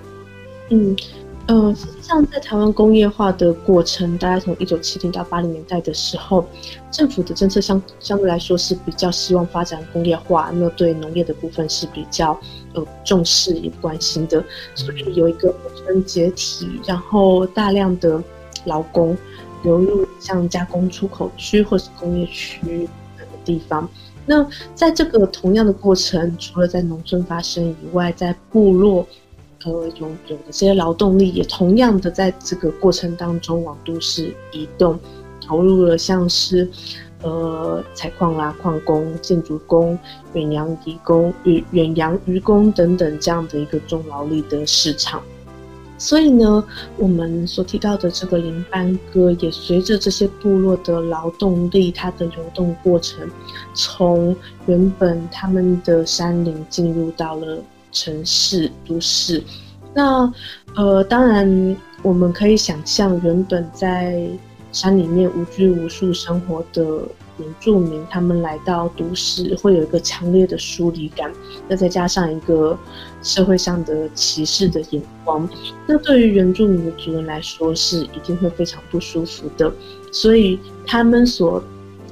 [0.71, 0.97] 嗯，
[1.47, 6.47] 呃，实际上在台湾工业化的过程，大概从一九七零到八零年代的时候，
[6.91, 12.39] 政府的政策相相对来说是比较希望发展工业化，那对农业的部分是比较
[12.75, 14.43] 呃重视与关心的，
[14.75, 18.23] 所以有一个农村解体，然后大量的
[18.65, 19.17] 劳工。
[19.63, 23.89] 流入像加工出口区或是工业区的地方。
[24.27, 29.07] 那在这个同样的过程，除了在农村发生以外，在部落，
[29.65, 34.99] 呃，有有的这些劳动力也同样的在这个过程当中往都市移动，
[35.41, 36.69] 投入了像是
[37.23, 39.99] 呃采矿啦、矿工、建筑工、
[40.33, 45.23] 远洋移工、远远洋渔工等等这样的一个重劳力的市场。
[45.97, 46.65] 所以呢，
[46.97, 53.29] 我们所提到的这个林班歌，也随着这些部落的劳动力，它的流动过程，
[53.75, 54.37] 从
[54.67, 57.59] 原本他们的山林进入到了
[57.93, 59.43] 城市都市。
[59.95, 60.31] 那
[60.75, 64.29] 呃，当然我们可以想象，原本在
[64.73, 67.03] 山里面无拘无束生活的。
[67.39, 71.33] 原住民他们来到都市，会有一个强烈的疏离感，
[71.69, 72.79] 那再加上一个
[73.23, 75.49] 社会上的歧视的眼光，
[75.87, 79.73] 那对于原住民的族人来说是一定会非常不舒服的。
[80.13, 81.63] 所以他们所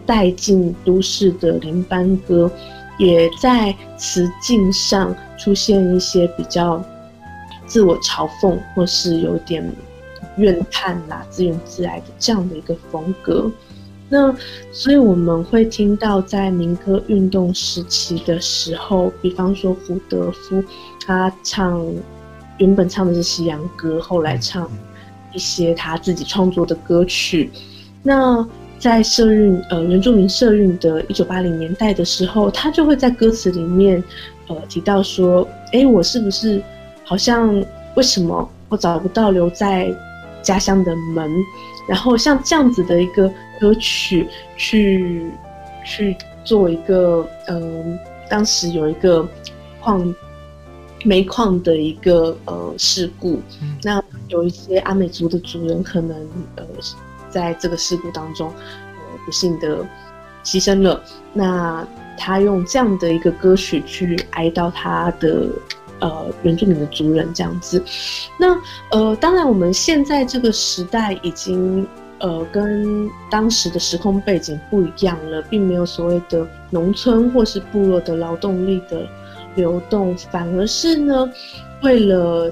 [0.04, 2.50] 带进都市的林班歌，
[2.98, 6.84] 也在词境上出现一些比较
[7.64, 9.64] 自我嘲讽，或是有点
[10.36, 13.48] 怨叹啦、自怨自艾的这样的一个风格。
[14.12, 14.30] 那
[14.72, 20.62] 所以我们会听到，在民歌运动时期的时候，比方说胡德夫，
[21.06, 21.82] 他唱
[22.58, 24.70] 原本唱的是西洋歌，后来唱
[25.32, 27.50] 一些他自己创作的歌曲。
[28.02, 28.46] 那
[28.78, 34.04] 在社运呃原住民社运的一九八零年代的时候，他就会在歌词里面
[34.48, 36.62] 呃提到说：“哎，我是不是
[37.02, 37.48] 好像
[37.94, 39.90] 为什么我找不到留在
[40.42, 41.30] 家乡的门？”
[41.88, 43.32] 然后像这样子的一个
[43.62, 45.30] 歌曲去
[45.84, 47.96] 去做一个，嗯，
[48.28, 49.24] 当时有一个
[49.80, 50.12] 矿
[51.04, 56.16] 煤矿的一个呃事故，嗯，那有一些阿美族的族人可能
[56.56, 56.64] 呃
[57.30, 59.86] 在这个事故当中呃不幸的
[60.42, 61.00] 牺牲了，
[61.32, 61.86] 那
[62.18, 65.46] 他用这样的一个歌曲去哀悼他的。
[66.02, 67.80] 呃，原住民的族人这样子，
[68.36, 68.60] 那
[68.90, 71.86] 呃，当然我们现在这个时代已经
[72.22, 79.06] 呃跟当时的时空背景不一样了，并没有所谓的农村或是部落的劳动力的
[79.56, 81.30] 流动，反而是呢，
[81.82, 82.50] 为了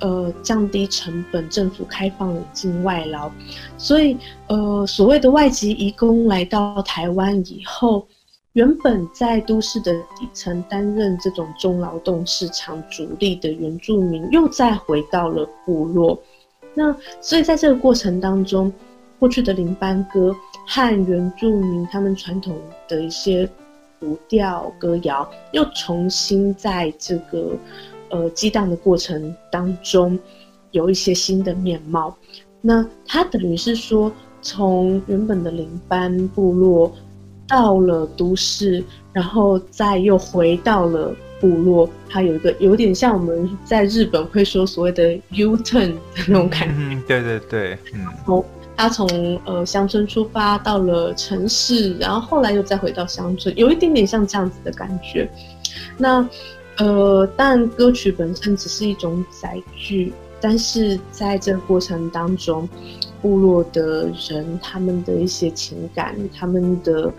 [0.00, 3.30] 呃降低成本，政府开放引进外劳，
[3.76, 4.16] 所以
[4.46, 8.06] 呃所谓的外籍移工来到台湾以后。
[8.54, 16.20] 原本在都市的底层担任这种中劳动市场主力的原住民，又再回到了部落。
[16.74, 18.72] 那所以在这个过程当中，
[19.18, 20.34] 过去的林班歌
[20.66, 22.56] 和原住民他们传统
[22.88, 23.48] 的一些
[23.98, 27.56] 古调歌谣，又重新在这个
[28.10, 30.18] 呃激荡的过程当中，
[30.70, 32.16] 有一些新的面貌。
[32.60, 34.12] 那它等于是说，
[34.42, 36.92] 从原本的林班部落。
[37.50, 46.74] 到了都市，然后再又回到了部落，它有一个有点像我们在日本会说所谓的 U turn 的那种感觉。
[46.76, 48.04] 嗯，对对对，嗯。
[48.26, 48.44] 从
[48.78, 49.08] 他从
[49.44, 55.28] 呃乡村出发到了城市，然后后来又再回到乡村，有一点点像这样子的感觉。
[55.96, 56.24] 那
[56.76, 62.68] 呃，但歌曲本身只是一种载具，但是在这个过程当中，
[63.20, 67.12] 部落的人他们的一些情感，他们的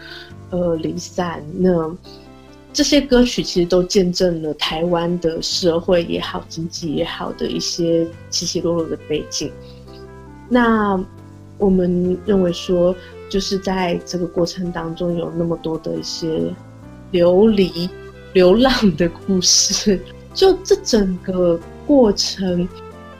[0.51, 1.93] 呃离散，那
[2.71, 9.51] 这些歌曲其实都见证了台湾的社会也好，经济也好的一些起起落落的背景。
[10.47, 10.97] 那
[11.59, 12.95] 我们认为说，
[13.29, 16.51] 就是在这个过程当中有那么多的一些
[17.11, 17.87] 流离、
[18.33, 19.99] 流浪的故事，
[20.33, 22.67] 就这整个过程，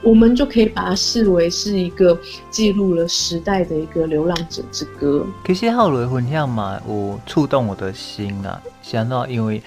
[0.02, 2.18] 我们就可以把它视为是一个
[2.50, 5.24] 记录了时代的一个流浪者之歌。
[5.46, 9.62] 其实后来分享嘛，我触动我的心啊，想到因为。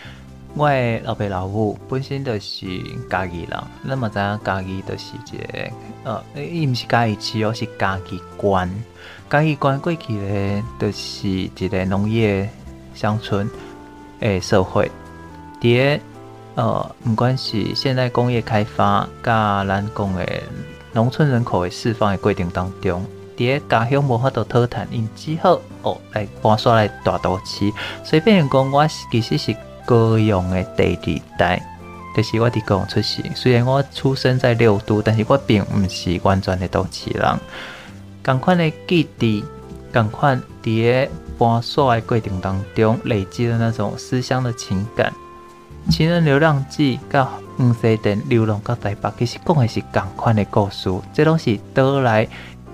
[0.56, 2.68] 我的老爸老母本身就是
[3.10, 5.74] 家己人，那么在嘉义的时节，
[6.04, 8.84] 呃，伊毋是家己市哦，是家己县。
[9.28, 12.48] 家己县过去咧，就是一个农业
[12.94, 13.50] 乡村
[14.20, 14.92] 诶社会。
[15.60, 16.00] 伫
[16.54, 20.44] 呃，毋管是现代工业开发，甲咱讲诶
[20.92, 23.04] 农村人口诶释放诶过程当中，
[23.36, 27.74] 伫家乡无法度讨趁，因只好哦来搬徙来大都市。
[28.04, 29.56] 所以变成讲，我其实是。
[29.86, 31.62] 高雄的第二代，
[32.16, 33.22] 就是我伫高雄出世。
[33.36, 37.40] 虽然我出生在六都，但是我并毋是完全的都市人。
[38.24, 39.44] 同款的记忆，
[39.92, 45.12] 同款伫个搬徙的过程当中，累积了那种思乡的情感。
[45.94, 47.28] 《情人流浪记》甲
[47.58, 50.90] 黄西店流浪到台北，其实讲的是同款的故事。
[51.14, 52.26] 这拢是倒来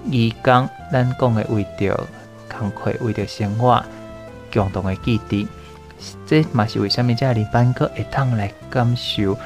[0.06, 2.00] 移工，咱讲的为着
[2.48, 3.84] 工课，为着生活
[4.54, 5.48] 共同的记忆。
[6.26, 9.38] 这嘛是为什么这林班哥会当来感受，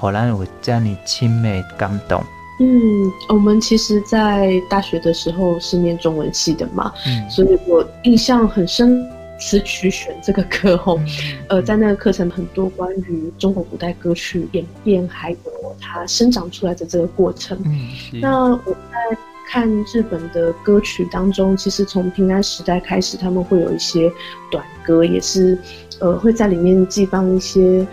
[0.00, 2.22] 让咱有这么亲密感动？
[2.60, 9.04] 嗯，我们其实，在大学的时候是念中文系的嘛，嗯，所以我印象很深。
[9.36, 11.08] 词曲选这个课后，嗯、
[11.48, 15.36] 呃，在那个课程很多关于中国古代歌曲演变，还有
[15.80, 17.58] 它生长出来的这个过程。
[17.64, 17.90] 嗯，
[18.20, 19.18] 那我在。
[19.46, 24.10] 看日本的歌曲当中，其实从平安时代开始，他们会有一些
[24.50, 25.56] 短歌，也是
[26.04, 27.86] 呃会在里面寄放一些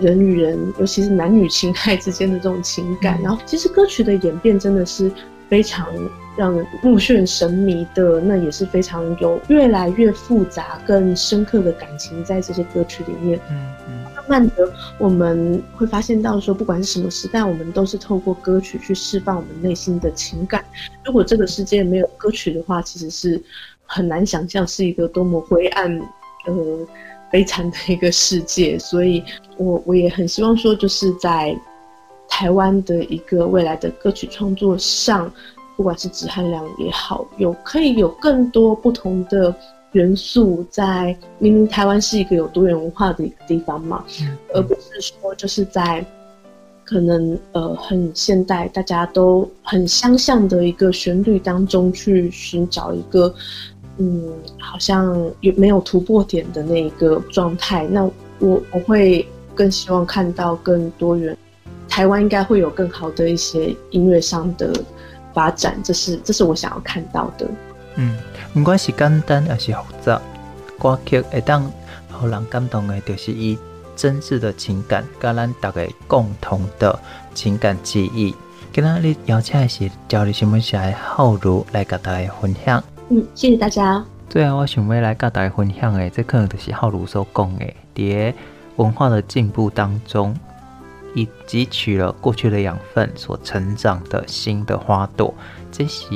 [0.00, 3.20] 人与人，尤其是男女情爱之间的这种情感。
[3.20, 5.12] 然后，其实歌曲的演变真的是
[5.50, 5.86] 非常
[6.34, 13.38] 让人目眩神迷的，那也是非常有越来越复杂、更深刻的感情在这些歌曲里面。
[13.50, 13.56] 嗯
[13.88, 14.04] 嗯。
[14.28, 20.62] 慢的，我们会发现到说，不管是什么时代，我们都是透过歌曲去释放我们内心的情感。
[21.02, 23.42] 如果这个世界没有歌曲的话，其实是
[23.86, 25.98] 很难想象是一个多么灰暗、
[26.46, 26.86] 呃
[27.30, 28.78] 悲惨的一个世界。
[28.78, 29.22] 所以
[29.56, 31.56] 我我也很希望说，就是在
[32.28, 35.32] 台湾的一个未来的歌曲创作上，
[35.76, 39.54] 不管是质和量也好，有可以有更多不同的。
[39.92, 46.04] 元素在明明台湾是一个有多元文化的一个地方嘛，嗯、而不是说就是在
[46.84, 53.34] 可能呃很现代大家都很相像的一个旋律当中去寻找一个
[53.98, 57.86] 嗯好像有没有突破点的那一个状态。
[57.86, 58.04] 那
[58.38, 61.36] 我我会更希望看到更多元，
[61.88, 64.72] 台湾应该会有更好的一些音乐上的
[65.34, 67.46] 发展，这是这是我想要看到的。
[67.96, 68.16] 嗯。
[68.54, 70.20] 不管是简单还是复杂，
[70.80, 71.70] 歌曲会当
[72.10, 73.56] 让人感动的，就是以
[73.94, 76.98] 真挚的情感，跟咱大家共同的
[77.34, 78.34] 情感记忆。
[78.72, 82.82] 今天你邀请的是朝日新闻社的浩如来跟大家分享。
[83.10, 84.04] 嗯，谢谢大家。
[84.28, 88.34] 最后，我想要来跟大家分享的，这可能就是浩如所讲的，在
[88.76, 90.36] 文化的进步当中，
[91.14, 95.32] 以汲取了过去的养分所成长的新的花朵。
[95.72, 96.06] 这是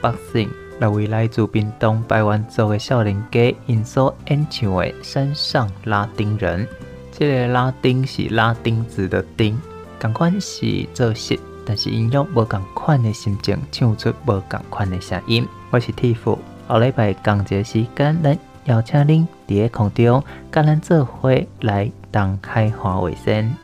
[0.00, 0.48] 百姓。
[0.80, 6.64] 来为来自屏东白湾族的少年家，因所演唱的山上拉丁人。
[7.10, 9.60] 这个拉丁是拉丁字的丁，
[9.98, 11.36] 同款是做事，
[11.68, 15.46] 但是因用无同款的心情唱出无同款的声音。
[15.70, 23.54] 我是铁夫，下礼拜同一时间，咱邀请恁伫个空中，甲咱做伙来打开花卫生。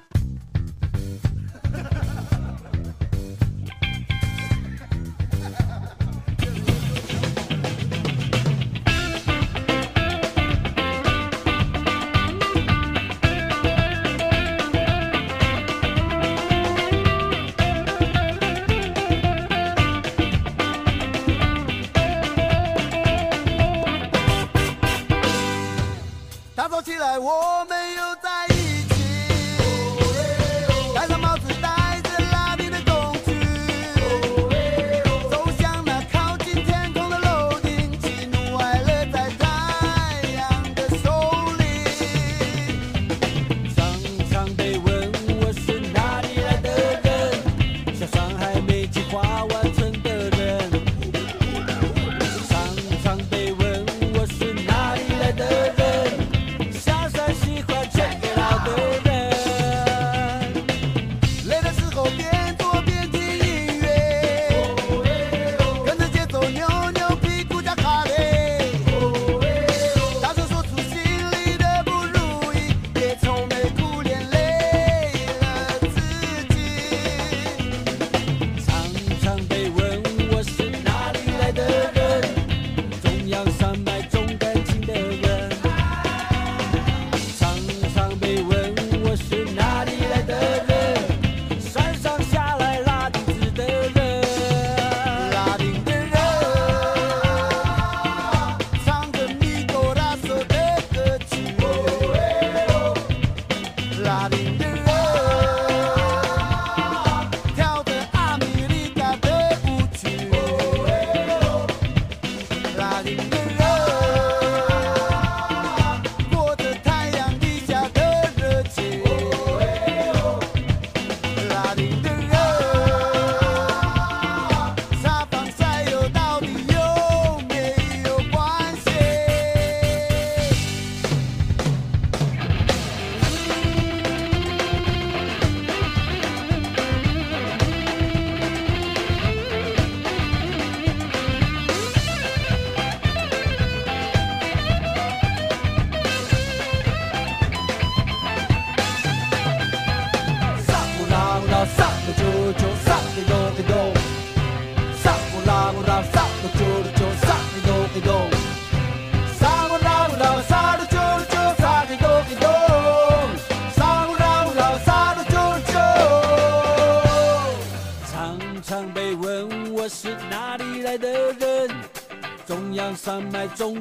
[104.05, 104.74] la di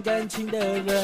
[0.04, 1.03] 感情的人。